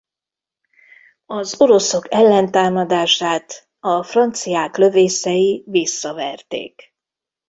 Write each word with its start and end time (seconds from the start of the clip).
Az 1.25 1.61
oroszok 1.61 2.11
ellentámadását 2.13 3.69
a 3.79 4.03
franciák 4.03 4.77
lövészei 4.77 5.63
visszaverték. 5.67 6.93